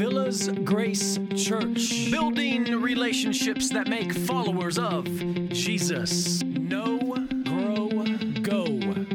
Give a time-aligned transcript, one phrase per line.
[0.00, 5.04] Villas Grace Church, building relationships that make followers of
[5.50, 6.42] Jesus.
[6.42, 6.96] Know,
[7.44, 7.90] grow,
[8.40, 8.64] go.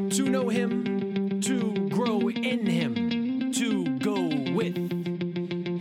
[0.09, 4.75] To know Him, to grow in Him, to go with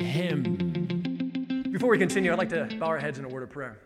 [0.01, 1.68] Him.
[1.71, 3.78] Before we continue, I'd like to bow our heads in a word of prayer.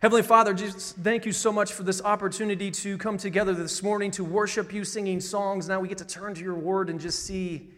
[0.00, 4.10] Heavenly Father, Jesus, thank you so much for this opportunity to come together this morning
[4.12, 5.68] to worship you singing songs.
[5.68, 7.68] Now we get to turn to your word and just see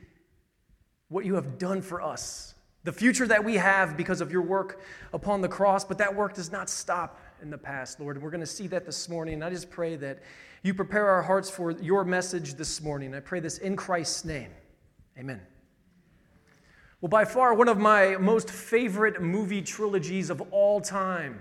[1.08, 2.53] what you have done for us,
[2.84, 4.80] the future that we have because of your work
[5.12, 5.84] upon the cross.
[5.84, 8.16] But that work does not stop in the past, Lord.
[8.16, 9.34] And we're going to see that this morning.
[9.34, 10.22] And I just pray that
[10.62, 13.14] you prepare our hearts for your message this morning.
[13.14, 14.50] I pray this in Christ's name.
[15.18, 15.40] Amen.
[17.00, 21.38] Well, by far, one of my most favorite movie trilogies of all time,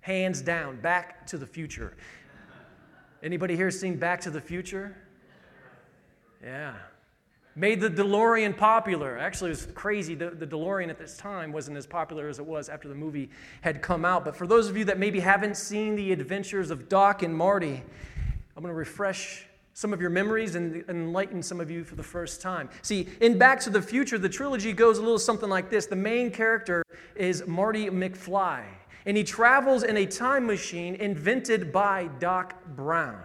[0.00, 1.96] hands down, Back to the Future.
[3.22, 4.96] Anybody here seen Back to the Future?
[6.42, 6.74] Yeah.
[7.58, 9.16] Made the DeLorean popular.
[9.16, 10.14] Actually, it was crazy.
[10.14, 13.30] The, the DeLorean at this time wasn't as popular as it was after the movie
[13.62, 14.26] had come out.
[14.26, 17.82] But for those of you that maybe haven't seen the adventures of Doc and Marty,
[18.54, 22.02] I'm going to refresh some of your memories and enlighten some of you for the
[22.02, 22.68] first time.
[22.82, 25.86] See, in Back to the Future, the trilogy goes a little something like this.
[25.86, 26.82] The main character
[27.14, 28.64] is Marty McFly,
[29.06, 33.22] and he travels in a time machine invented by Doc Brown.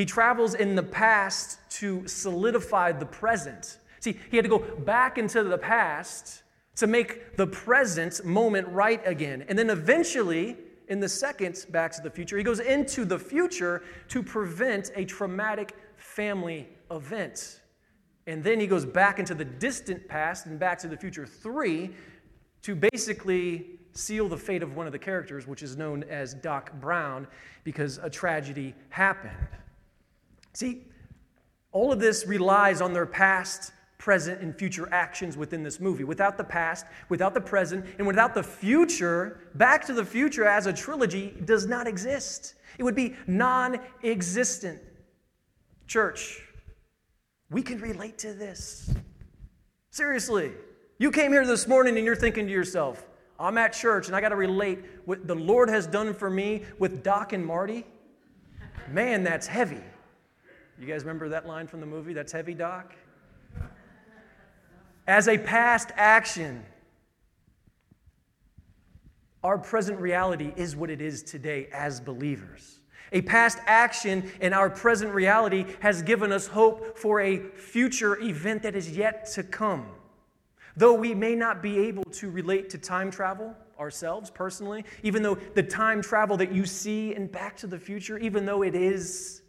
[0.00, 3.76] He travels in the past to solidify the present.
[3.98, 6.42] See, he had to go back into the past
[6.76, 9.44] to make the present moment right again.
[9.46, 10.56] And then eventually,
[10.88, 15.04] in the second Back to the Future, he goes into the future to prevent a
[15.04, 17.60] traumatic family event.
[18.26, 21.90] And then he goes back into the distant past and Back to the Future 3
[22.62, 26.72] to basically seal the fate of one of the characters, which is known as Doc
[26.80, 27.26] Brown,
[27.64, 29.36] because a tragedy happened.
[30.52, 30.82] See,
[31.72, 36.04] all of this relies on their past, present, and future actions within this movie.
[36.04, 40.66] Without the past, without the present, and without the future, Back to the Future as
[40.66, 42.54] a trilogy does not exist.
[42.78, 44.80] It would be non existent.
[45.86, 46.42] Church,
[47.50, 48.92] we can relate to this.
[49.90, 50.52] Seriously.
[50.98, 53.06] You came here this morning and you're thinking to yourself,
[53.38, 56.64] I'm at church and I got to relate what the Lord has done for me
[56.78, 57.86] with Doc and Marty.
[58.90, 59.80] Man, that's heavy.
[60.80, 62.14] You guys remember that line from the movie?
[62.14, 62.94] That's heavy, Doc?
[65.06, 66.64] As a past action,
[69.44, 72.80] our present reality is what it is today as believers.
[73.12, 78.62] A past action in our present reality has given us hope for a future event
[78.62, 79.86] that is yet to come.
[80.76, 85.34] Though we may not be able to relate to time travel ourselves personally, even though
[85.34, 89.42] the time travel that you see in Back to the Future, even though it is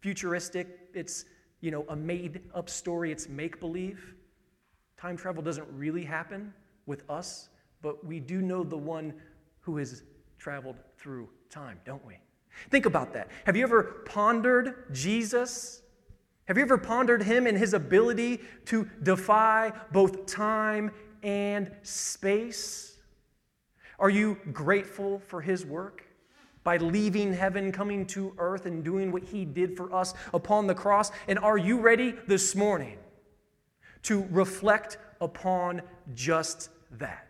[0.00, 1.24] futuristic, it's
[1.60, 4.14] you know a made up story, it's make believe.
[4.98, 6.52] Time travel doesn't really happen
[6.86, 7.48] with us,
[7.82, 9.14] but we do know the one
[9.60, 10.02] who has
[10.38, 12.18] traveled through time, don't we?
[12.70, 13.28] Think about that.
[13.46, 15.82] Have you ever pondered Jesus?
[16.46, 20.90] Have you ever pondered him and his ability to defy both time
[21.22, 22.96] and space?
[23.98, 26.04] Are you grateful for his work?
[26.62, 30.74] By leaving heaven, coming to earth, and doing what he did for us upon the
[30.74, 31.10] cross?
[31.26, 32.98] And are you ready this morning
[34.02, 35.82] to reflect upon
[36.14, 37.26] just that?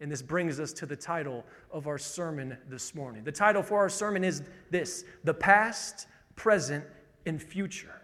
[0.00, 3.24] And this brings us to the title of our sermon this morning.
[3.24, 6.84] The title for our sermon is this The Past, Present,
[7.26, 8.02] and Future.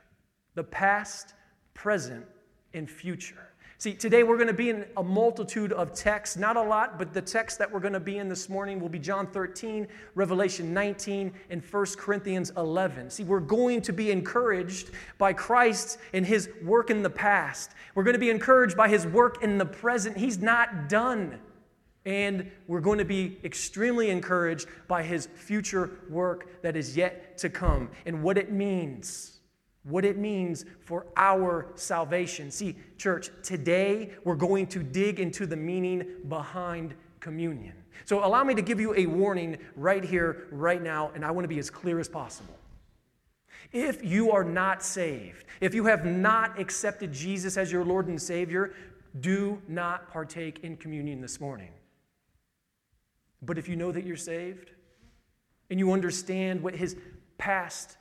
[0.54, 1.34] The past,
[1.74, 2.24] present,
[2.74, 3.48] and future.
[3.84, 7.12] See, today we're going to be in a multitude of texts, not a lot, but
[7.12, 10.72] the text that we're going to be in this morning will be John 13, Revelation
[10.72, 13.10] 19, and 1 Corinthians 11.
[13.10, 17.72] See, we're going to be encouraged by Christ and his work in the past.
[17.94, 20.16] We're going to be encouraged by his work in the present.
[20.16, 21.38] He's not done.
[22.06, 27.50] And we're going to be extremely encouraged by his future work that is yet to
[27.50, 29.34] come and what it means
[29.84, 32.50] what it means for our salvation.
[32.50, 37.74] See, church, today we're going to dig into the meaning behind communion.
[38.06, 41.44] So, allow me to give you a warning right here, right now, and I want
[41.44, 42.56] to be as clear as possible.
[43.72, 48.20] If you are not saved, if you have not accepted Jesus as your Lord and
[48.20, 48.74] Savior,
[49.20, 51.70] do not partake in communion this morning.
[53.42, 54.70] But if you know that you're saved
[55.70, 56.96] and you understand what His
[57.38, 57.96] past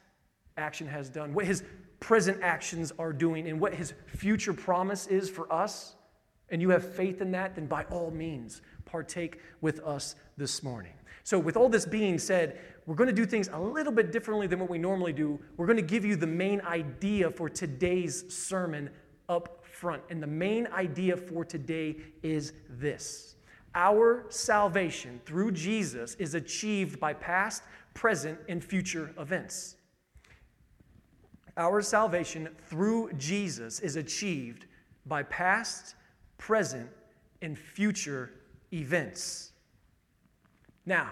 [0.58, 1.64] action has done, what his
[2.00, 5.96] present actions are doing, and what his future promise is for us,
[6.50, 10.94] and you have faith in that, then by all means, partake with us this morning.
[11.24, 14.46] So, with all this being said, we're going to do things a little bit differently
[14.46, 15.40] than what we normally do.
[15.56, 18.90] We're going to give you the main idea for today's sermon
[19.30, 20.04] up front.
[20.10, 23.36] And the main idea for today is this
[23.74, 27.64] Our salvation through Jesus is achieved by past,
[27.94, 29.78] present, and future events.
[31.56, 34.66] Our salvation through Jesus is achieved
[35.06, 35.96] by past,
[36.38, 36.90] present,
[37.42, 38.32] and future
[38.72, 39.52] events.
[40.86, 41.12] Now,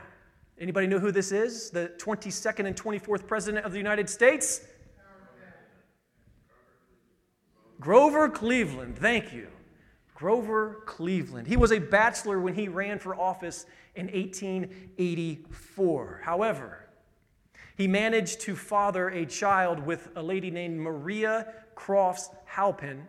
[0.59, 1.69] anybody know who this is?
[1.69, 4.61] The 22nd and 24th President of the United States?
[7.79, 8.97] Grover Cleveland.
[8.97, 9.47] Thank you.
[10.15, 11.47] Grover Cleveland.
[11.47, 13.65] He was a bachelor when he ran for office
[13.95, 16.21] in 1884.
[16.23, 16.80] However,
[17.77, 23.07] he managed to father a child with a lady named Maria Crofts Halpin.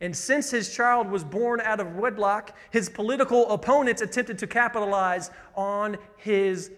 [0.00, 5.30] And since his child was born out of wedlock, his political opponents attempted to capitalize
[5.54, 6.70] on his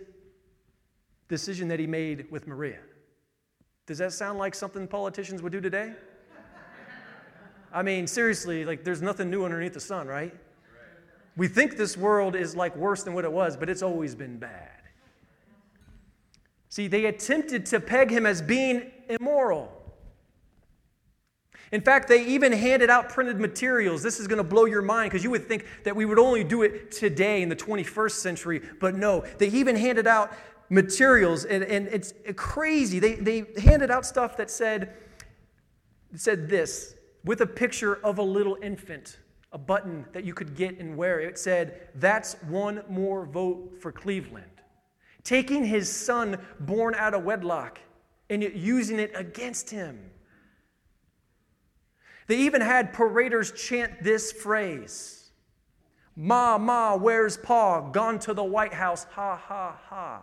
[1.29, 2.79] decision that he made with Maria.
[3.87, 5.95] Does that sound like something politicians would do today?
[7.73, 10.35] I mean, seriously, like there's nothing new underneath the sun, right?
[11.37, 14.39] We think this world is like worse than what it was, but it's always been
[14.39, 14.71] bad.
[16.69, 19.73] See, they attempted to peg him as being immoral.
[21.71, 24.03] In fact, they even handed out printed materials.
[24.03, 26.45] This is going to blow your mind because you would think that we would only
[26.45, 29.25] do it today in the 21st century, but no.
[29.39, 30.33] They even handed out
[30.71, 32.99] materials, and, and it's crazy.
[32.99, 34.95] They, they handed out stuff that said,
[36.15, 36.95] said this
[37.25, 39.19] with a picture of a little infant,
[39.53, 41.21] a button that you could get and wear.
[41.21, 44.58] It said, That's one more vote for Cleveland.
[45.29, 47.81] Taking his son born out of wedlock
[48.31, 50.11] and using it against him.
[52.29, 55.31] They even had paraders chant this phrase
[56.17, 57.91] Ma, Ma, where's Pa?
[57.91, 60.23] Gone to the White House, ha, ha, ha.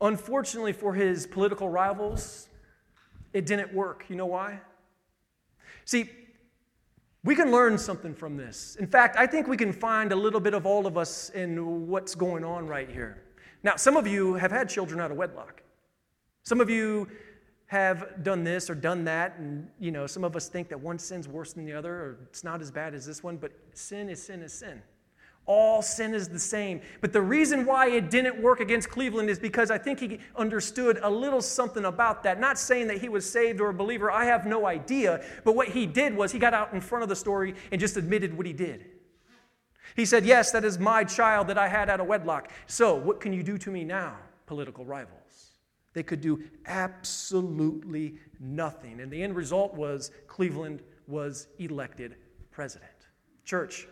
[0.00, 2.48] Unfortunately for his political rivals,
[3.34, 4.06] it didn't work.
[4.08, 4.60] You know why?
[5.84, 6.08] See,
[7.22, 8.76] we can learn something from this.
[8.76, 11.86] In fact, I think we can find a little bit of all of us in
[11.86, 13.22] what's going on right here.
[13.62, 15.62] Now, some of you have had children out of wedlock.
[16.44, 17.08] Some of you
[17.66, 20.98] have done this or done that, and you know, some of us think that one
[20.98, 24.08] sin's worse than the other, or it's not as bad as this one, but sin
[24.08, 24.82] is sin is sin.
[25.52, 26.80] All sin is the same.
[27.00, 31.00] But the reason why it didn't work against Cleveland is because I think he understood
[31.02, 32.38] a little something about that.
[32.38, 35.24] Not saying that he was saved or a believer, I have no idea.
[35.42, 37.96] But what he did was he got out in front of the story and just
[37.96, 38.86] admitted what he did.
[39.96, 42.52] He said, Yes, that is my child that I had out of wedlock.
[42.68, 45.54] So, what can you do to me now, political rivals?
[45.94, 49.00] They could do absolutely nothing.
[49.00, 52.14] And the end result was Cleveland was elected
[52.52, 52.92] president.
[53.44, 53.88] Church,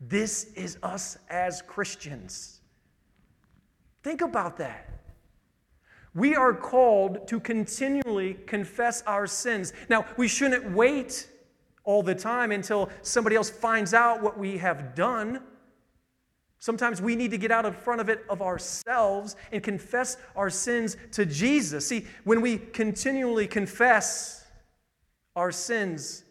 [0.00, 2.60] this is us as Christians.
[4.02, 4.88] Think about that.
[6.14, 9.72] We are called to continually confess our sins.
[9.88, 11.28] Now, we shouldn't wait
[11.84, 15.42] all the time until somebody else finds out what we have done.
[16.58, 20.50] Sometimes we need to get out in front of it of ourselves and confess our
[20.50, 21.86] sins to Jesus.
[21.86, 24.46] See, when we continually confess
[25.36, 26.24] our sins,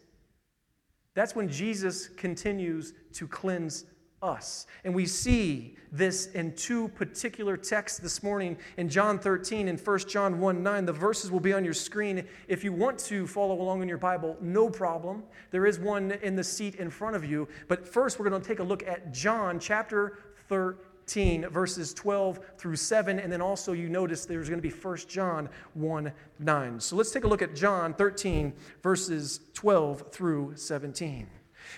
[1.14, 3.84] that's when Jesus continues to cleanse
[4.22, 4.66] us.
[4.84, 9.98] And we see this in two particular texts this morning in John 13 and 1
[10.00, 10.86] John 1 9.
[10.86, 12.26] The verses will be on your screen.
[12.48, 15.22] If you want to follow along in your Bible, no problem.
[15.50, 17.48] There is one in the seat in front of you.
[17.68, 20.18] But first, we're going to take a look at John chapter
[20.48, 23.20] 13 verses 12 through 7.
[23.20, 26.80] And then also, you notice there's going to be 1 John 1 9.
[26.80, 31.28] So let's take a look at John 13, verses 12 through 17.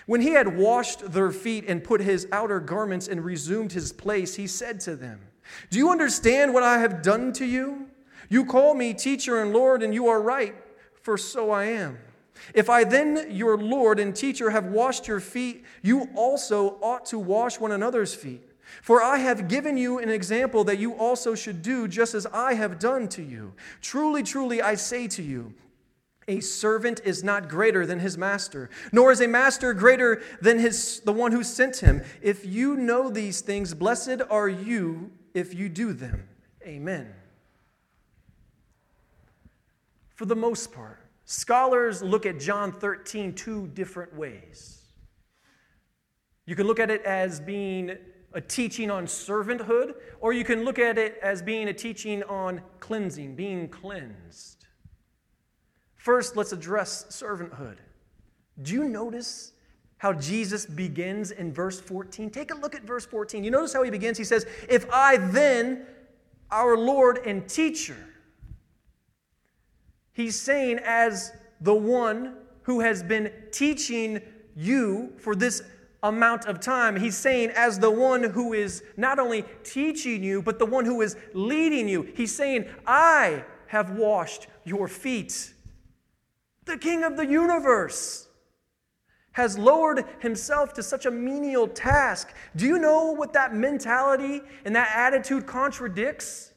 [0.05, 4.35] When he had washed their feet and put his outer garments and resumed his place,
[4.35, 5.19] he said to them,
[5.69, 7.87] Do you understand what I have done to you?
[8.29, 10.55] You call me teacher and Lord, and you are right,
[11.01, 11.97] for so I am.
[12.53, 17.19] If I then, your Lord and teacher, have washed your feet, you also ought to
[17.19, 18.43] wash one another's feet.
[18.81, 22.53] For I have given you an example that you also should do just as I
[22.53, 23.53] have done to you.
[23.81, 25.53] Truly, truly, I say to you,
[26.29, 31.01] a servant is not greater than his master, nor is a master greater than his,
[31.01, 32.03] the one who sent him.
[32.21, 36.29] If you know these things, blessed are you if you do them.
[36.63, 37.11] Amen.
[40.13, 44.83] For the most part, scholars look at John 13 two different ways.
[46.45, 47.97] You can look at it as being
[48.33, 52.61] a teaching on servanthood, or you can look at it as being a teaching on
[52.79, 54.67] cleansing, being cleansed.
[55.99, 57.75] First, let's address servanthood.
[58.63, 59.51] Do you notice
[59.97, 62.31] how Jesus begins in verse 14?
[62.31, 63.43] Take a look at verse 14.
[63.43, 64.17] You notice how he begins?
[64.17, 65.85] He says, If I then,
[66.49, 68.09] our Lord and teacher,
[70.19, 74.19] He's saying, as the one who has been teaching
[74.53, 75.63] you for this
[76.03, 80.59] amount of time, he's saying, as the one who is not only teaching you, but
[80.59, 85.53] the one who is leading you, he's saying, I have washed your feet.
[86.69, 88.27] The King of the universe
[89.31, 92.31] has lowered himself to such a menial task.
[92.55, 96.53] Do you know what that mentality and that attitude contradicts?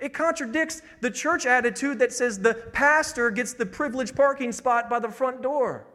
[0.00, 4.98] It contradicts the church attitude that says the pastor gets the privileged parking spot by
[4.98, 5.86] the front door.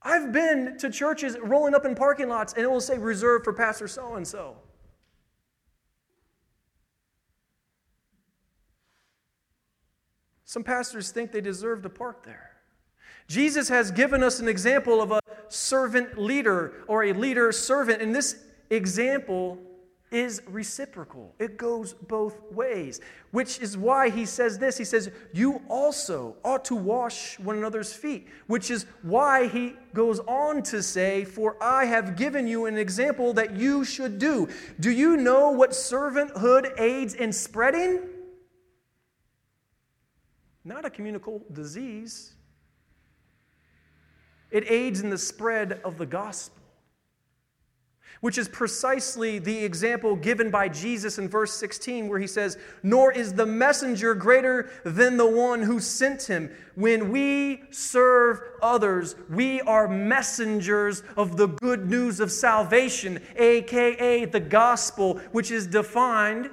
[0.00, 3.52] I've been to churches rolling up in parking lots and it will say reserved for
[3.52, 4.58] Pastor so and so.
[10.48, 12.52] Some pastors think they deserve to park there.
[13.26, 18.14] Jesus has given us an example of a servant leader or a leader servant, and
[18.14, 18.34] this
[18.70, 19.58] example
[20.10, 21.34] is reciprocal.
[21.38, 24.78] It goes both ways, which is why he says this.
[24.78, 30.18] He says, You also ought to wash one another's feet, which is why he goes
[30.20, 34.48] on to say, For I have given you an example that you should do.
[34.80, 38.00] Do you know what servanthood aids in spreading?
[40.68, 42.34] Not a communicable disease.
[44.50, 46.62] It aids in the spread of the gospel,
[48.20, 53.12] which is precisely the example given by Jesus in verse 16, where he says, Nor
[53.12, 56.50] is the messenger greater than the one who sent him.
[56.74, 64.40] When we serve others, we are messengers of the good news of salvation, aka the
[64.40, 66.50] gospel, which is defined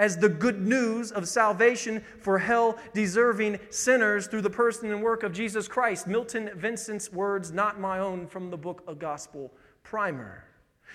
[0.00, 5.22] as the good news of salvation for hell deserving sinners through the person and work
[5.22, 6.06] of Jesus Christ.
[6.06, 9.52] Milton Vincent's words, not my own, from the book of Gospel
[9.82, 10.44] Primer.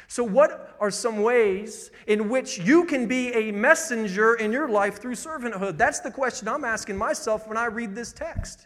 [0.07, 4.99] So, what are some ways in which you can be a messenger in your life
[4.99, 5.77] through servanthood?
[5.77, 8.65] That's the question I'm asking myself when I read this text.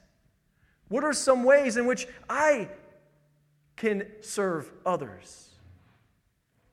[0.87, 2.69] What are some ways in which I
[3.75, 5.49] can serve others?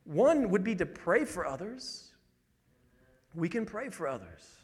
[0.05, 2.13] One would be to pray for others
[3.37, 4.57] we can pray for others.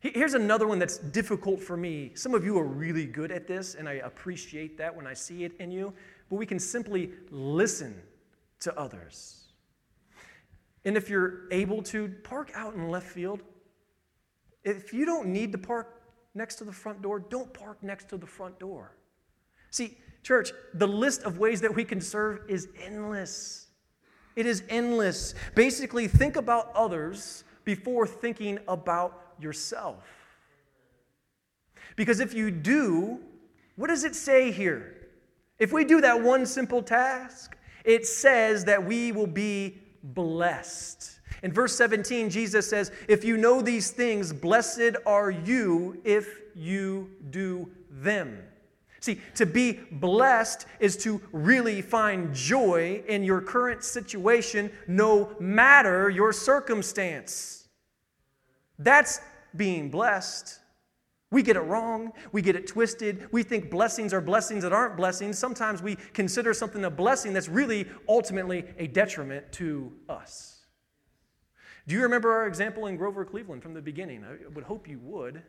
[0.00, 2.12] Here's another one that's difficult for me.
[2.14, 5.42] Some of you are really good at this, and I appreciate that when I see
[5.42, 5.92] it in you.
[6.30, 8.00] But we can simply listen
[8.60, 9.48] to others.
[10.84, 13.40] And if you're able to, park out in left field.
[14.62, 16.02] If you don't need to park
[16.34, 18.96] next to the front door, don't park next to the front door.
[19.70, 23.66] See, church, the list of ways that we can serve is endless.
[24.36, 25.34] It is endless.
[25.56, 30.02] Basically, think about others before thinking about yourself.
[31.96, 33.20] Because if you do,
[33.76, 34.96] what does it say here?
[35.58, 41.20] If we do that one simple task, it says that we will be blessed.
[41.42, 47.10] In verse 17, Jesus says, If you know these things, blessed are you if you
[47.28, 48.38] do them.
[49.00, 56.08] See, to be blessed is to really find joy in your current situation, no matter
[56.08, 57.57] your circumstance.
[58.78, 59.20] That's
[59.56, 60.60] being blessed.
[61.30, 62.12] We get it wrong.
[62.32, 63.28] We get it twisted.
[63.32, 65.38] We think blessings are blessings that aren't blessings.
[65.38, 70.64] Sometimes we consider something a blessing that's really ultimately a detriment to us.
[71.86, 74.24] Do you remember our example in Grover Cleveland from the beginning?
[74.24, 75.42] I would hope you would.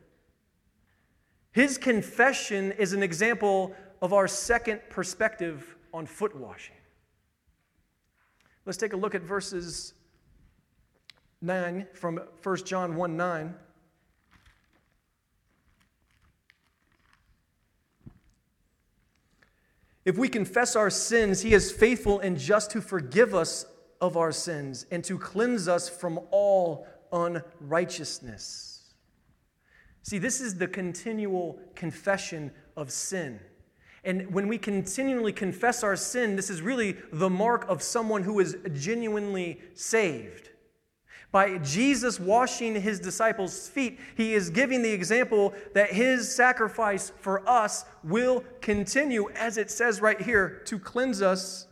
[1.52, 6.76] His confession is an example of our second perspective on foot washing.
[8.66, 9.94] Let's take a look at verses
[11.42, 13.54] 9 from 1 John 1 9.
[20.04, 23.66] If we confess our sins, he is faithful and just to forgive us
[24.00, 28.94] of our sins and to cleanse us from all unrighteousness.
[30.02, 33.40] See, this is the continual confession of sin.
[34.02, 38.40] And when we continually confess our sin, this is really the mark of someone who
[38.40, 40.48] is genuinely saved.
[41.32, 47.48] By Jesus washing his disciples' feet, he is giving the example that his sacrifice for
[47.48, 51.68] us will continue, as it says right here, to cleanse us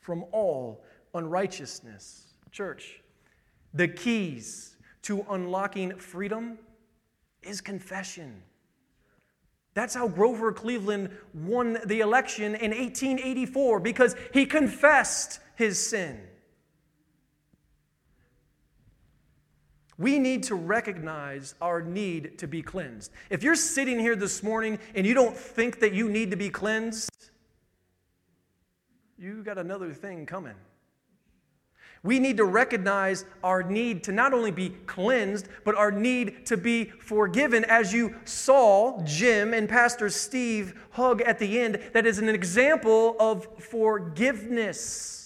[0.00, 0.82] from all
[1.14, 2.26] unrighteousness.
[2.50, 3.00] Church,
[3.72, 6.58] the keys to unlocking freedom
[7.42, 8.42] is confession.
[9.74, 16.20] That's how Grover Cleveland won the election in 1884 because he confessed his sin.
[20.02, 23.12] We need to recognize our need to be cleansed.
[23.30, 26.50] If you're sitting here this morning and you don't think that you need to be
[26.50, 27.08] cleansed,
[29.16, 30.56] you got another thing coming.
[32.02, 36.56] We need to recognize our need to not only be cleansed, but our need to
[36.56, 37.64] be forgiven.
[37.66, 43.14] As you saw Jim and Pastor Steve hug at the end, that is an example
[43.20, 45.21] of forgiveness.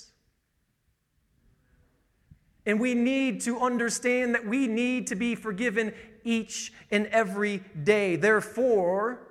[2.66, 5.94] And we need to understand that we need to be forgiven
[6.24, 8.16] each and every day.
[8.16, 9.28] Therefore,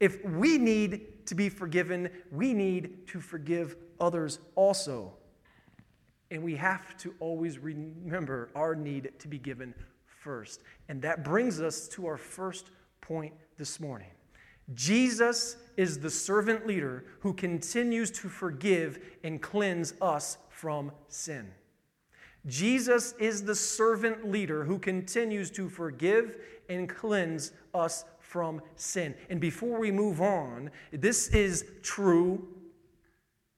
[0.00, 5.12] if we need to be forgiven, we need to forgive others also.
[6.30, 9.74] And we have to always remember our need to be given
[10.06, 10.62] first.
[10.88, 12.70] And that brings us to our first
[13.02, 14.08] point this morning.
[14.72, 21.50] Jesus is the servant leader who continues to forgive and cleanse us from sin.
[22.46, 26.36] Jesus is the servant leader who continues to forgive
[26.68, 29.14] and cleanse us from sin.
[29.30, 32.46] And before we move on, this is true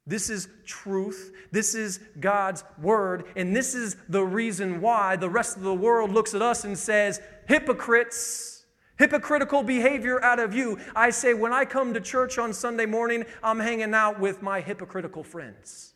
[0.07, 1.33] this is truth.
[1.51, 3.25] This is God's word.
[3.35, 6.79] And this is the reason why the rest of the world looks at us and
[6.79, 8.67] says, hypocrites,
[8.99, 10.79] hypocritical behavior out of you.
[10.95, 14.61] I say, when I come to church on Sunday morning, I'm hanging out with my
[14.61, 15.95] hypocritical friends.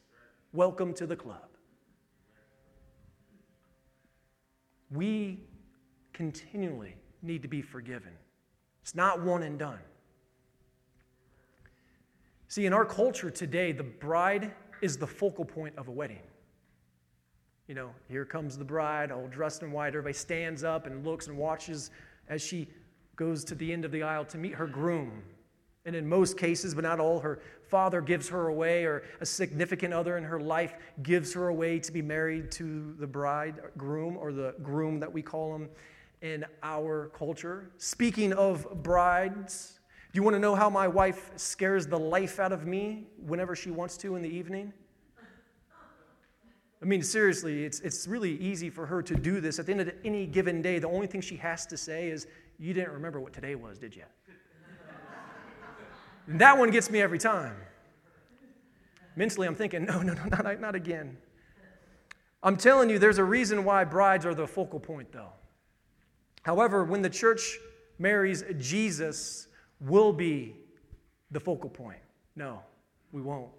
[0.53, 1.50] Welcome to the club.
[4.91, 5.41] We
[6.13, 8.13] continually need to be forgiven.
[8.83, 9.79] It's not one and done.
[12.49, 16.23] See, in our culture today, the bride is the focal point of a wedding.
[17.69, 19.89] You know, here comes the bride, all dressed in white.
[19.89, 21.93] Everybody stands up and looks and watches
[22.29, 22.69] as she
[23.15, 25.23] goes to the end of the aisle to meet her groom.
[25.85, 29.95] And in most cases, but not all, her father gives her away, or a significant
[29.95, 34.55] other in her life gives her away to be married to the bridegroom or the
[34.63, 35.69] groom that we call him
[36.21, 37.71] in our culture.
[37.79, 39.79] Speaking of brides,
[40.13, 43.55] do you want to know how my wife scares the life out of me whenever
[43.55, 44.73] she wants to in the evening?
[46.83, 49.59] I mean, seriously, it's, it's really easy for her to do this.
[49.59, 52.27] At the end of any given day, the only thing she has to say is,
[52.59, 54.05] You didn't remember what today was, did you?
[56.31, 57.57] And that one gets me every time.
[59.17, 61.17] Mentally, I'm thinking, No, no, no, not, not again.
[62.43, 65.33] I'm telling you, there's a reason why brides are the focal point, though.
[66.43, 67.59] However, when the church
[67.99, 69.49] marries Jesus,
[69.81, 70.55] will be
[71.31, 72.01] the focal point.
[72.37, 72.61] No,
[73.13, 73.51] we won't.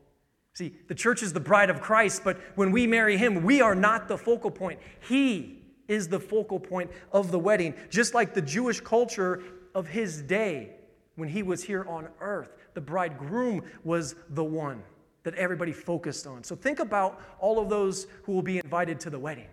[0.53, 3.75] See, the church is the bride of Christ, but when we marry him, we are
[3.75, 4.79] not the focal point.
[5.07, 9.43] He is the focal point of the wedding, just like the Jewish culture
[9.75, 10.75] of his day
[11.15, 12.49] when he was here on earth.
[12.73, 14.83] The bridegroom was the one
[15.23, 16.43] that everybody focused on.
[16.43, 19.47] So think about all of those who will be invited to the wedding.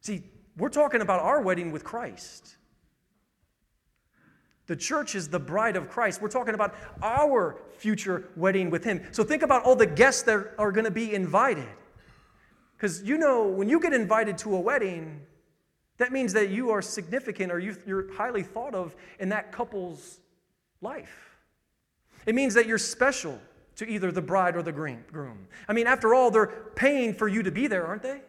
[0.00, 0.22] See,
[0.56, 2.56] we're talking about our wedding with Christ.
[4.66, 6.22] The church is the bride of Christ.
[6.22, 9.02] We're talking about our future wedding with Him.
[9.10, 11.68] So think about all the guests that are going to be invited.
[12.76, 15.22] Because you know, when you get invited to a wedding,
[15.98, 20.20] that means that you are significant or you, are highly thought of in that couple's
[20.80, 21.29] life.
[22.26, 23.40] It means that you're special
[23.76, 25.46] to either the bride or the groom.
[25.66, 28.20] I mean, after all, they're paying for you to be there, aren't they?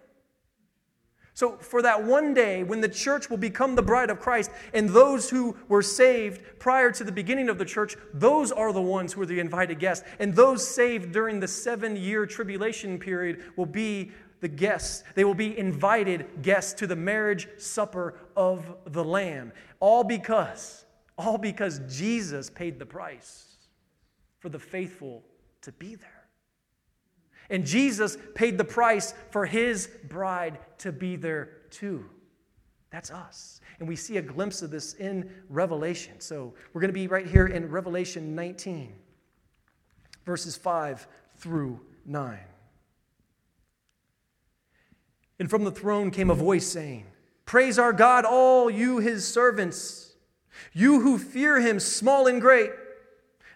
[1.33, 4.89] So, for that one day when the church will become the bride of Christ, and
[4.89, 9.13] those who were saved prior to the beginning of the church, those are the ones
[9.13, 10.05] who are the invited guests.
[10.19, 15.03] And those saved during the seven year tribulation period will be the guests.
[15.15, 19.51] They will be invited guests to the marriage supper of the Lamb.
[19.79, 20.85] All because,
[21.17, 23.50] all because Jesus paid the price
[24.41, 25.23] for the faithful
[25.61, 26.27] to be there.
[27.49, 32.05] And Jesus paid the price for his bride to be there too.
[32.89, 33.61] That's us.
[33.79, 36.19] And we see a glimpse of this in Revelation.
[36.19, 38.93] So we're going to be right here in Revelation 19,
[40.25, 42.39] verses 5 through 9.
[45.39, 47.05] And from the throne came a voice saying,
[47.45, 50.13] Praise our God, all you his servants,
[50.73, 52.71] you who fear him, small and great.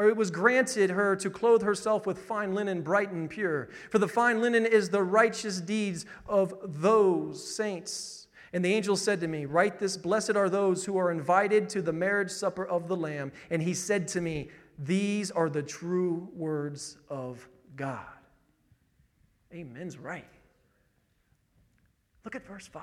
[0.00, 3.68] or it was granted her to clothe herself with fine linen, bright and pure.
[3.90, 8.28] For the fine linen is the righteous deeds of those saints.
[8.54, 11.82] And the angel said to me, Write this Blessed are those who are invited to
[11.82, 13.30] the marriage supper of the Lamb.
[13.50, 18.06] And he said to me, These are the true words of God.
[19.52, 20.24] Amen's right.
[22.24, 22.82] Look at verse 5.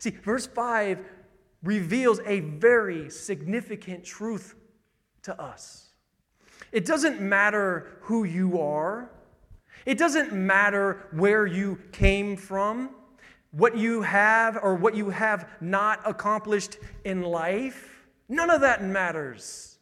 [0.00, 1.02] See, verse 5
[1.62, 4.54] reveals a very significant truth
[5.22, 5.85] to us.
[6.72, 9.10] It doesn't matter who you are,
[9.84, 12.90] it doesn't matter where you came from,
[13.52, 18.06] what you have or what you have not accomplished in life.
[18.28, 19.78] None of that matters.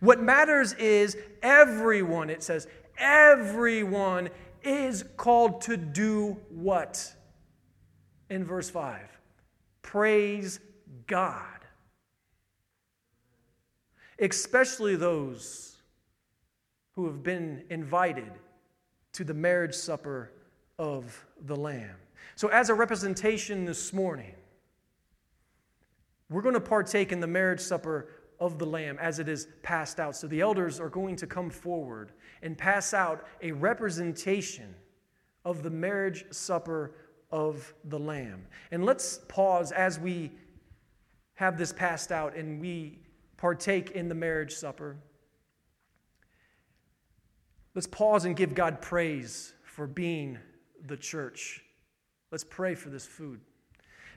[0.00, 4.30] What matters is everyone, it says, everyone
[4.62, 7.12] is called to do what?
[8.30, 9.08] In verse 5
[9.82, 10.58] praise
[11.06, 11.44] God.
[14.18, 15.71] Especially those
[16.94, 18.30] who have been invited
[19.12, 20.30] to the marriage supper
[20.78, 21.96] of the Lamb.
[22.34, 24.34] So, as a representation this morning,
[26.30, 28.08] we're going to partake in the marriage supper
[28.40, 30.16] of the Lamb as it is passed out.
[30.16, 34.74] So, the elders are going to come forward and pass out a representation
[35.44, 36.94] of the marriage supper
[37.30, 38.46] of the Lamb.
[38.70, 40.30] And let's pause as we
[41.34, 42.98] have this passed out and we
[43.36, 44.96] partake in the marriage supper.
[47.74, 50.38] Let's pause and give God praise for being
[50.86, 51.62] the church.
[52.30, 53.40] Let's pray for this food.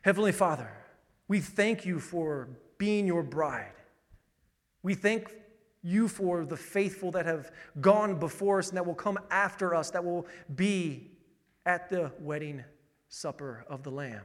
[0.01, 0.71] Heavenly Father,
[1.27, 3.71] we thank you for being your bride.
[4.83, 5.33] We thank
[5.81, 9.91] you for the faithful that have gone before us and that will come after us,
[9.91, 11.11] that will be
[11.65, 12.63] at the wedding
[13.07, 14.23] supper of the Lamb.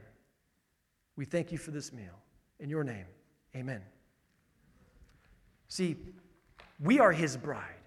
[1.16, 2.18] We thank you for this meal.
[2.58, 3.06] In your name,
[3.54, 3.82] amen.
[5.68, 5.96] See,
[6.78, 7.79] we are his bride.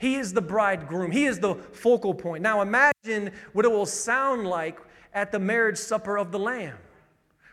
[0.00, 1.10] He is the bridegroom.
[1.10, 2.42] He is the focal point.
[2.42, 4.78] Now imagine what it will sound like
[5.12, 6.78] at the marriage supper of the Lamb.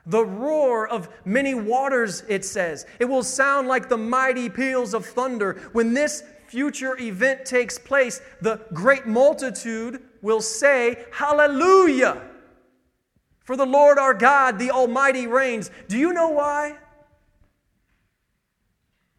[0.05, 2.85] The roar of many waters, it says.
[3.01, 5.69] It will sound like the mighty peals of thunder.
[5.73, 12.21] When this future event takes place, the great multitude will say, Hallelujah!
[13.43, 15.69] For the Lord our God, the Almighty, reigns.
[15.89, 16.77] Do you know why?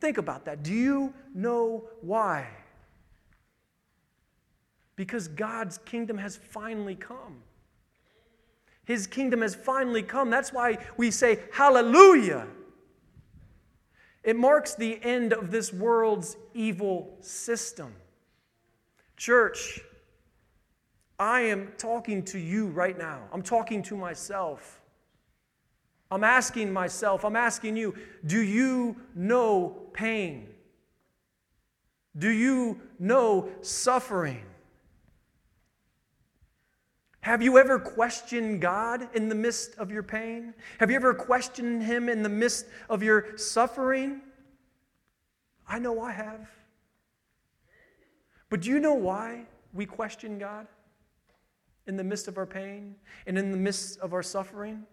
[0.00, 0.62] Think about that.
[0.62, 2.48] Do you know why?
[4.98, 7.36] Because God's kingdom has finally come.
[8.84, 10.28] His kingdom has finally come.
[10.28, 12.48] That's why we say, Hallelujah.
[14.24, 17.94] It marks the end of this world's evil system.
[19.16, 19.80] Church,
[21.16, 23.20] I am talking to you right now.
[23.32, 24.80] I'm talking to myself.
[26.10, 27.94] I'm asking myself, I'm asking you,
[28.26, 30.48] do you know pain?
[32.16, 34.42] Do you know suffering?
[37.28, 40.54] Have you ever questioned God in the midst of your pain?
[40.80, 44.22] Have you ever questioned Him in the midst of your suffering?
[45.68, 46.48] I know I have.
[48.48, 50.68] But do you know why we question God
[51.86, 52.94] in the midst of our pain
[53.26, 54.86] and in the midst of our suffering?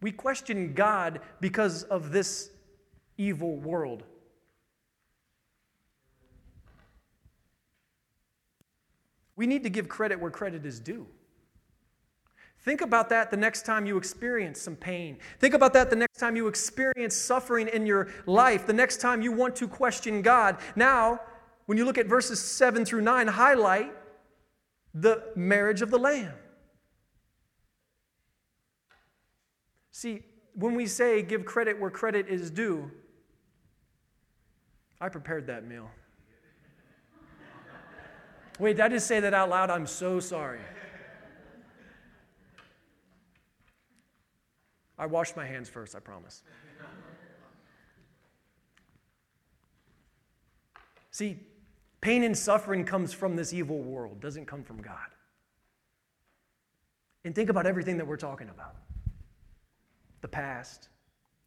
[0.00, 2.50] We question God because of this
[3.16, 4.02] evil world.
[9.36, 11.06] We need to give credit where credit is due.
[12.60, 15.18] Think about that the next time you experience some pain.
[15.38, 19.22] Think about that the next time you experience suffering in your life, the next time
[19.22, 20.56] you want to question God.
[20.74, 21.20] Now,
[21.66, 23.92] when you look at verses 7 through 9, highlight
[24.94, 26.34] the marriage of the Lamb.
[29.92, 32.90] See, when we say give credit where credit is due,
[35.00, 35.90] I prepared that meal.
[38.58, 39.70] Wait, did I just say that out loud?
[39.70, 40.60] I'm so sorry.
[44.98, 46.42] I washed my hands first, I promise.
[51.10, 51.38] See,
[52.00, 55.08] pain and suffering comes from this evil world, doesn't come from God.
[57.24, 58.76] And think about everything that we're talking about
[60.22, 60.88] the past,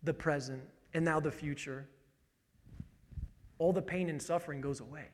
[0.04, 0.62] the present,
[0.94, 1.88] and now the future.
[3.58, 5.08] All the pain and suffering goes away.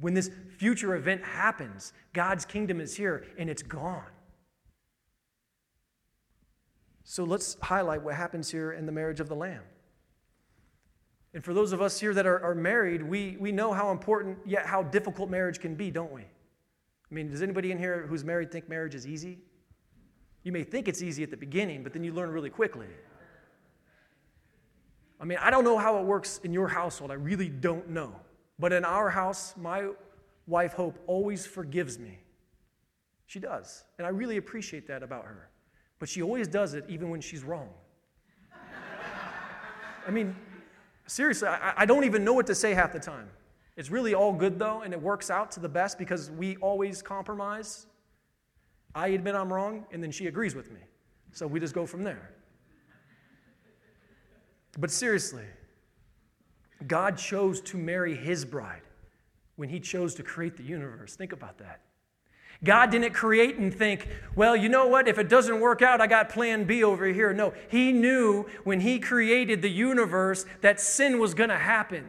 [0.00, 4.10] When this future event happens, God's kingdom is here and it's gone.
[7.04, 9.62] So let's highlight what happens here in the marriage of the Lamb.
[11.34, 14.38] And for those of us here that are, are married, we, we know how important
[14.46, 16.22] yet how difficult marriage can be, don't we?
[16.22, 19.38] I mean, does anybody in here who's married think marriage is easy?
[20.44, 22.86] You may think it's easy at the beginning, but then you learn really quickly.
[25.20, 27.10] I mean, I don't know how it works in your household.
[27.10, 28.14] I really don't know.
[28.58, 29.88] But in our house, my
[30.46, 32.18] wife, Hope, always forgives me.
[33.26, 33.84] She does.
[33.98, 35.48] And I really appreciate that about her.
[35.98, 37.70] But she always does it even when she's wrong.
[40.06, 40.36] I mean,
[41.06, 43.28] seriously, I, I, don't even know what to say half the time.
[43.76, 47.00] It's really all good though, and it works out to the best because we always
[47.00, 47.86] compromise.
[48.94, 50.80] I admit I'm wrong, and then she agrees with me.
[51.32, 52.30] So we just go from there.
[54.78, 55.44] But seriously,
[56.86, 58.82] God chose to marry his bride
[59.56, 61.16] when he chose to create the universe.
[61.16, 61.80] Think about that.
[62.62, 65.08] God didn't create and think, well, you know what?
[65.08, 67.32] If it doesn't work out, I got plan B over here.
[67.32, 72.04] No, he knew when he created the universe that sin was going to happen.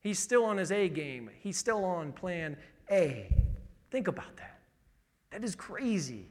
[0.00, 2.56] He's still on his A game, he's still on plan
[2.90, 3.32] A.
[3.90, 4.60] Think about that.
[5.30, 6.26] That is crazy.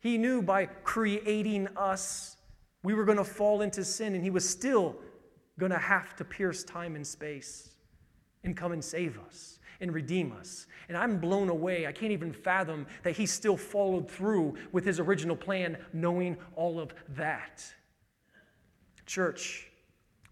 [0.00, 2.36] He knew by creating us,
[2.82, 4.96] we were going to fall into sin, and he was still
[5.58, 7.70] going to have to pierce time and space
[8.42, 10.66] and come and save us and redeem us.
[10.88, 11.86] And I'm blown away.
[11.86, 16.78] I can't even fathom that he still followed through with his original plan, knowing all
[16.78, 17.64] of that.
[19.06, 19.68] Church,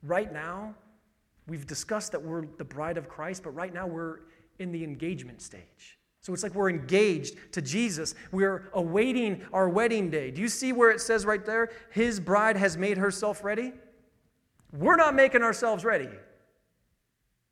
[0.02, 0.74] right now,
[1.46, 4.20] we've discussed that we're the bride of Christ, but right now we're
[4.58, 5.98] in the engagement stage.
[6.20, 8.14] So it's like we're engaged to Jesus.
[8.30, 10.30] We're awaiting our wedding day.
[10.30, 13.72] Do you see where it says right there, His bride has made herself ready?
[14.72, 16.08] We're not making ourselves ready.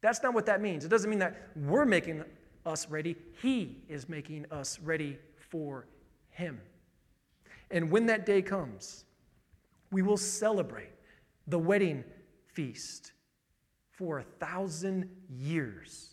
[0.01, 0.85] That's not what that means.
[0.85, 2.25] It doesn't mean that we're making
[2.67, 5.19] us ready, He is making us ready
[5.51, 5.87] for
[6.31, 6.61] Him.
[7.71, 9.05] And when that day comes,
[9.91, 10.93] we will celebrate
[11.47, 12.05] the wedding
[12.47, 13.13] feast
[13.91, 16.11] for a thousand years.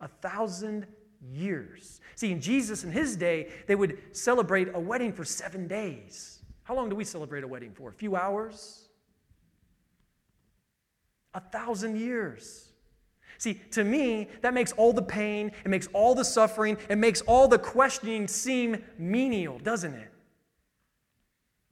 [0.00, 0.86] A thousand
[1.32, 2.00] years.
[2.14, 6.40] See, in Jesus in his day, they would celebrate a wedding for seven days.
[6.64, 7.90] How long do we celebrate a wedding for?
[7.90, 8.89] A few hours?
[11.34, 12.70] A thousand years.
[13.38, 17.22] See, to me, that makes all the pain, it makes all the suffering, it makes
[17.22, 20.12] all the questioning seem menial, doesn't it?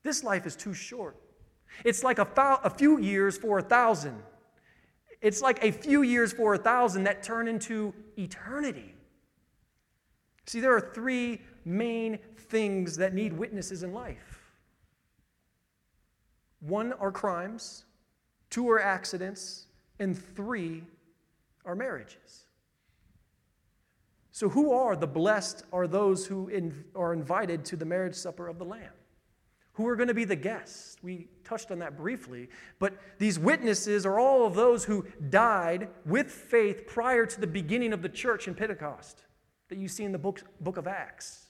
[0.02, 1.16] This life is too short.
[1.84, 4.16] It's like a, thou- a few years for a thousand.
[5.20, 8.94] It's like a few years for a thousand that turn into eternity.
[10.46, 12.18] See, there are three main
[12.48, 14.38] things that need witnesses in life
[16.60, 17.84] one are crimes,
[18.50, 19.66] two are accidents,
[19.98, 20.84] and three
[21.64, 22.44] are marriages.
[24.30, 28.46] So, who are the blessed are those who in, are invited to the marriage supper
[28.46, 28.92] of the Lamb?
[29.72, 30.96] Who are going to be the guests?
[31.02, 32.48] We touched on that briefly.
[32.78, 37.92] But these witnesses are all of those who died with faith prior to the beginning
[37.92, 39.24] of the church in Pentecost
[39.68, 41.46] that you see in the book, book of Acts.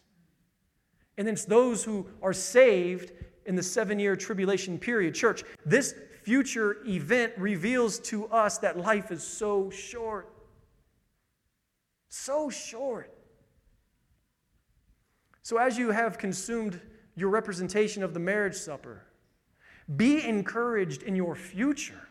[1.17, 3.13] And it's those who are saved
[3.47, 5.15] in the seven year tribulation period.
[5.15, 5.95] Church, this
[6.29, 10.31] future event reveals to us that life is so short.
[12.11, 13.11] So short.
[15.41, 16.83] So, as you have consumed
[17.17, 19.07] your representation of the marriage supper,
[19.97, 22.07] be encouraged in your future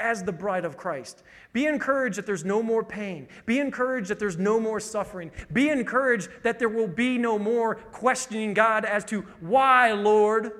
[0.00, 1.22] as the bride of Christ.
[1.52, 3.28] Be encouraged that there's no more pain.
[3.46, 5.30] Be encouraged that there's no more suffering.
[5.52, 10.50] Be encouraged that there will be no more questioning God as to why, Lord.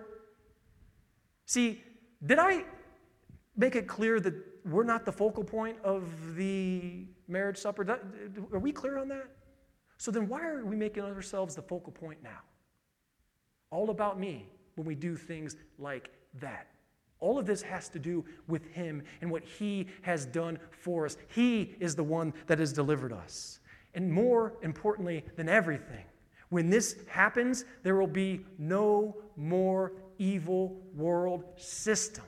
[1.47, 1.83] See,
[2.25, 2.67] did I
[3.57, 4.35] make it clear that
[4.65, 8.01] we're not the focal point of the marriage supper?
[8.53, 9.29] Are we clear on that?
[9.99, 12.41] So then, why are we making ourselves the focal point now?
[13.71, 16.11] All about me when we do things like
[16.41, 16.67] that.
[17.21, 21.17] All of this has to do with Him and what He has done for us.
[21.29, 23.61] He is the one that has delivered us.
[23.95, 26.05] And more importantly than everything,
[26.49, 32.25] when this happens, there will be no more evil world system.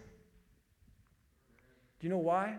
[2.05, 2.59] Do you know why?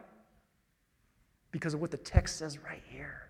[1.51, 3.29] Because of what the text says right here.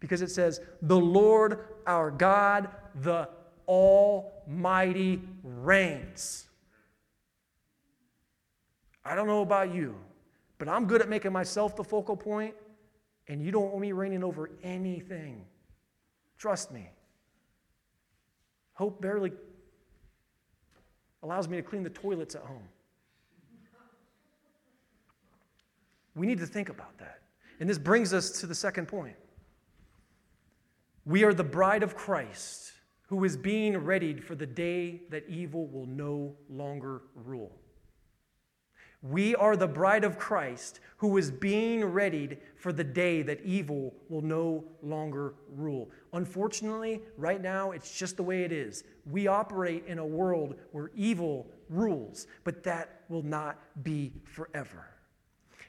[0.00, 2.68] Because it says, The Lord our God,
[3.02, 3.28] the
[3.68, 6.48] Almighty reigns.
[9.04, 9.94] I don't know about you,
[10.58, 12.56] but I'm good at making myself the focal point,
[13.28, 15.44] and you don't want me reigning over anything.
[16.36, 16.90] Trust me.
[18.72, 19.30] Hope barely
[21.22, 22.68] allows me to clean the toilets at home.
[26.18, 27.20] We need to think about that.
[27.60, 29.16] And this brings us to the second point.
[31.04, 32.72] We are the bride of Christ
[33.06, 37.56] who is being readied for the day that evil will no longer rule.
[39.00, 43.94] We are the bride of Christ who is being readied for the day that evil
[44.08, 45.88] will no longer rule.
[46.12, 48.82] Unfortunately, right now, it's just the way it is.
[49.08, 54.97] We operate in a world where evil rules, but that will not be forever.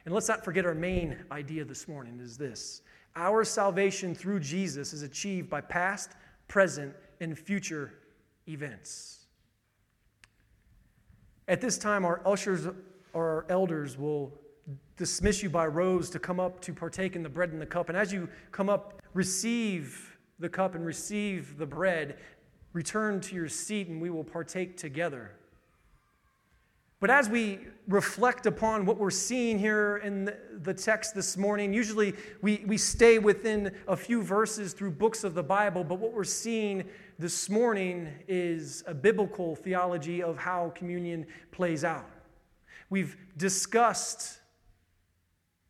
[0.05, 2.81] And let's not forget our main idea this morning is this
[3.15, 6.11] our salvation through Jesus is achieved by past,
[6.47, 7.93] present, and future
[8.47, 9.25] events.
[11.47, 12.67] At this time, our ushers
[13.13, 14.39] or our elders will
[14.97, 17.89] dismiss you by rows to come up to partake in the bread and the cup.
[17.89, 22.17] And as you come up, receive the cup and receive the bread.
[22.71, 25.31] return to your seat and we will partake together.
[26.99, 32.13] But as we reflect upon what we're seeing here in the text this morning, usually
[32.41, 36.25] we, we stay within a few verses through books of the Bible, but what we're
[36.25, 36.83] seeing
[37.17, 42.09] this morning is a biblical theology of how communion plays out.
[42.89, 44.39] We've discussed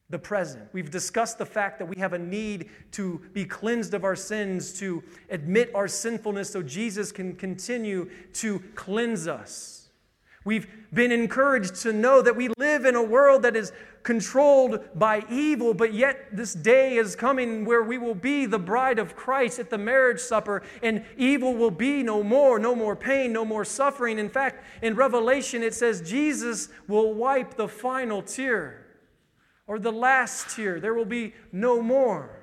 [0.09, 0.67] the present.
[0.73, 4.73] We've discussed the fact that we have a need to be cleansed of our sins,
[4.79, 9.78] to admit our sinfulness so Jesus can continue to cleanse us.
[10.45, 13.73] We've been encouraged to know that we live in a world that is
[14.03, 18.99] controlled by evil, but yet this day is coming where we will be the bride
[18.99, 23.33] of Christ at the marriage supper, and evil will be no more, no more pain,
[23.33, 24.17] no more suffering.
[24.17, 28.85] In fact, in Revelation, it says Jesus will wipe the final tear
[29.67, 30.79] or the last tear.
[30.79, 32.39] There will be no more.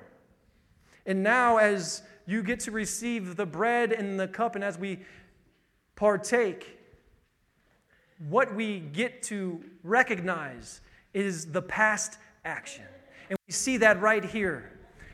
[1.05, 4.99] And now, as you get to receive the bread and the cup, and as we
[5.95, 6.76] partake,
[8.29, 10.81] what we get to recognize
[11.13, 12.85] is the past action.
[13.29, 14.71] And we see that right here.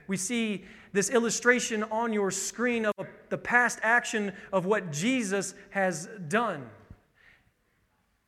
[0.08, 6.08] We see this illustration on your screen of the past action of what Jesus has
[6.28, 6.70] done.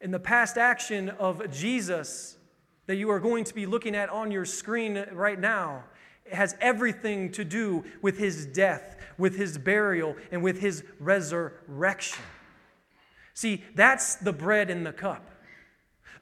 [0.02, 2.38] In the past action of Jesus
[2.88, 5.84] that you are going to be looking at on your screen right now,
[6.32, 12.24] has everything to do with his death, with his burial, and with his resurrection.
[13.36, 15.30] See, that's the bread in the cup.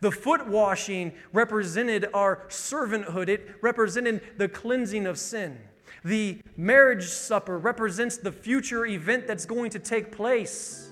[0.02, 5.58] The foot washing represented our servanthood, it represented the cleansing of sin.
[6.04, 10.89] The marriage supper represents the future event that's going to take place.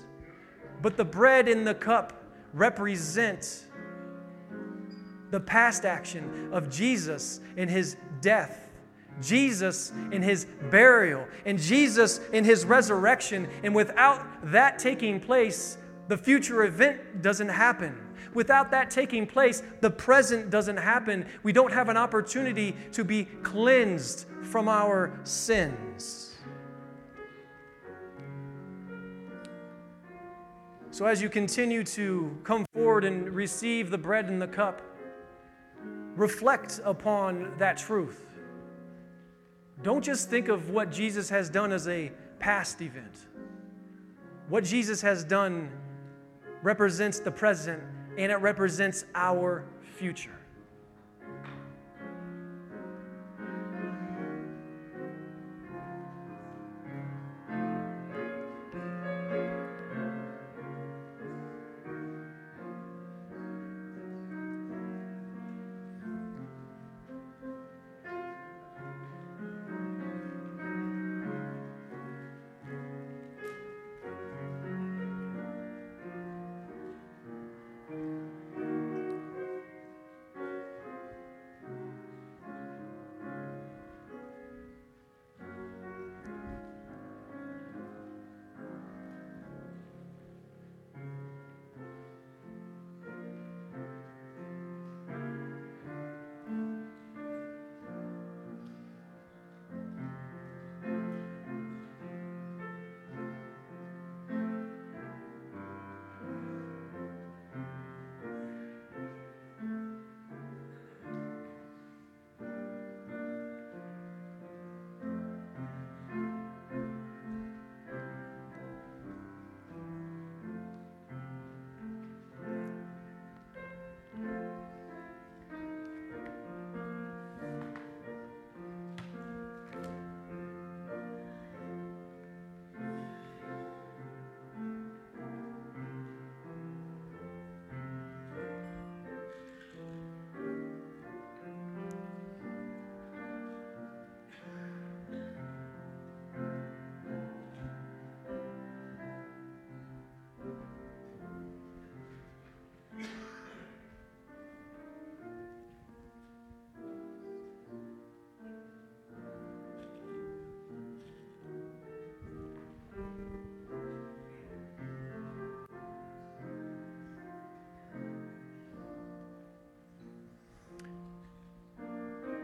[0.80, 3.66] But the bread in the cup represents
[5.30, 8.70] the past action of Jesus in his death,
[9.20, 13.48] Jesus in his burial, and Jesus in his resurrection.
[13.62, 17.96] And without that taking place, the future event doesn't happen.
[18.34, 21.26] Without that taking place, the present doesn't happen.
[21.42, 26.36] We don't have an opportunity to be cleansed from our sins.
[30.90, 34.82] So, as you continue to come forward and receive the bread and the cup,
[36.16, 38.26] reflect upon that truth.
[39.82, 43.14] Don't just think of what Jesus has done as a past event.
[44.48, 45.70] What Jesus has done
[46.62, 47.82] represents the present
[48.16, 49.64] and it represents our
[49.96, 50.41] future.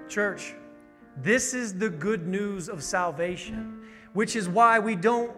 [0.08, 0.54] Church,
[1.16, 3.82] this is the good news of salvation,
[4.12, 5.36] which is why we don't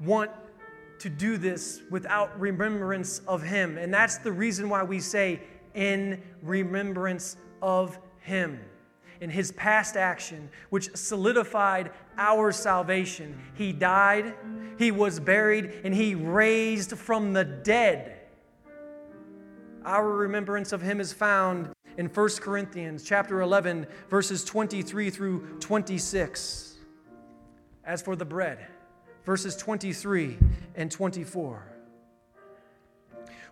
[0.00, 0.30] want
[0.98, 3.78] to do this without remembrance of Him.
[3.78, 5.40] And that's the reason why we say,
[5.74, 8.60] in remembrance of Him.
[9.20, 14.34] In His past action, which solidified our salvation, He died,
[14.80, 18.16] he was buried, and he raised from the dead.
[19.84, 21.68] Our remembrance of him is found
[22.00, 26.76] in 1 Corinthians chapter 11 verses 23 through 26.
[27.84, 28.66] As for the bread,
[29.26, 30.38] verses 23
[30.76, 31.62] and 24.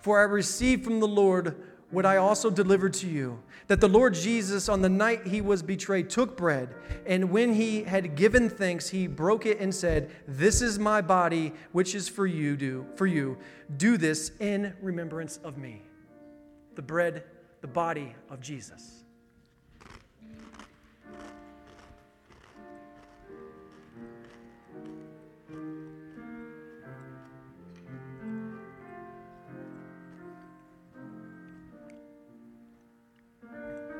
[0.00, 4.14] For I received from the Lord what I also delivered to you that the Lord
[4.14, 6.74] Jesus, on the night he was betrayed, took bread,
[7.04, 11.52] and when he had given thanks, he broke it and said, This is my body,
[11.72, 13.36] which is for you, do for you.
[13.76, 15.82] Do this in remembrance of me.
[16.76, 17.24] The bread,
[17.60, 19.04] the body of Jesus.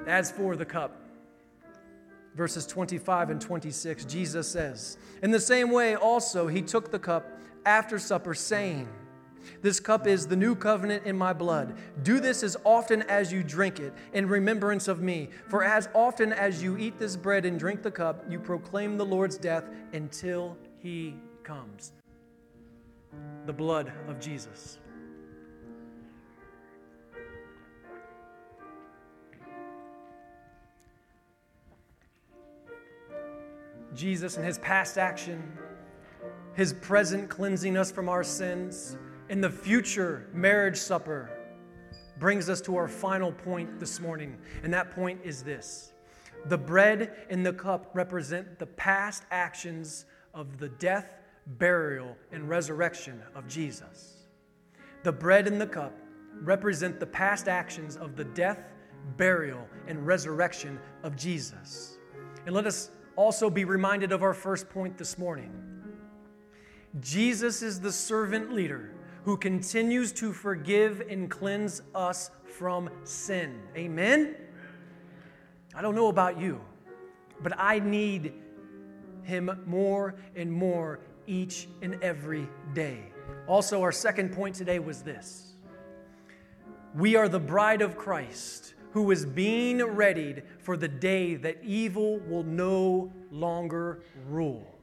[0.07, 1.03] As for the cup,
[2.35, 7.39] verses 25 and 26, Jesus says, In the same way also he took the cup
[7.67, 8.89] after supper, saying,
[9.63, 11.77] This cup is the new covenant in my blood.
[12.03, 15.31] Do this as often as you drink it in remembrance of me.
[15.49, 19.07] For as often as you eat this bread and drink the cup, you proclaim the
[19.07, 21.93] Lord's death until he comes.
[23.47, 24.79] The blood of Jesus.
[33.95, 35.43] Jesus and his past action,
[36.55, 38.97] his present cleansing us from our sins,
[39.29, 41.31] and the future marriage supper
[42.19, 44.37] brings us to our final point this morning.
[44.63, 45.93] And that point is this
[46.47, 51.15] the bread and the cup represent the past actions of the death,
[51.59, 54.27] burial, and resurrection of Jesus.
[55.03, 55.93] The bread and the cup
[56.43, 58.61] represent the past actions of the death,
[59.17, 61.99] burial, and resurrection of Jesus.
[62.47, 65.53] And let us also be reminded of our first point this morning.
[67.01, 68.93] Jesus is the servant leader
[69.29, 73.61] who continues to forgive and cleanse us from sin.
[73.77, 74.35] Amen?
[75.75, 76.63] I don't know about you,
[77.43, 78.33] but I need
[79.25, 83.13] him more and more each and every day.
[83.47, 85.53] Also, our second point today was this
[86.95, 92.19] We are the bride of Christ who is being readied for the day that evil
[92.21, 94.78] will no longer rule.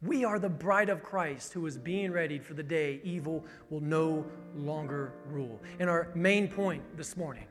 [0.00, 3.80] We are the bride of Christ who is being readied for the day evil will
[3.80, 4.24] no
[4.54, 5.60] longer rule.
[5.80, 7.46] And our main point this morning